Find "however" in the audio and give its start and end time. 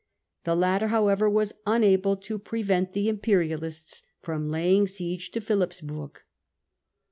0.87-1.29